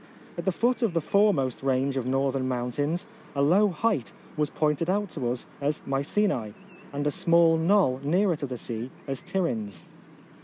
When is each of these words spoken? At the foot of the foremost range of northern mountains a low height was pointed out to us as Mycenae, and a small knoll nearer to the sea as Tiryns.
At 0.35 0.45
the 0.45 0.51
foot 0.51 0.81
of 0.81 0.95
the 0.95 0.99
foremost 0.99 1.61
range 1.61 1.95
of 1.95 2.07
northern 2.07 2.47
mountains 2.47 3.05
a 3.35 3.43
low 3.43 3.69
height 3.69 4.11
was 4.35 4.49
pointed 4.49 4.89
out 4.89 5.09
to 5.11 5.29
us 5.29 5.45
as 5.61 5.83
Mycenae, 5.85 6.55
and 6.91 7.05
a 7.05 7.11
small 7.11 7.55
knoll 7.55 7.99
nearer 8.01 8.35
to 8.37 8.47
the 8.47 8.57
sea 8.57 8.89
as 9.05 9.21
Tiryns. 9.21 9.85